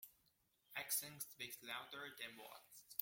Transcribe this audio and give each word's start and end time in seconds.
Actions 0.75 1.25
speak 1.31 1.57
louder 1.61 2.09
than 2.17 2.35
words. 2.35 2.95